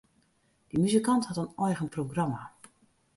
[0.69, 2.41] Dy muzikant hat in eigen programma.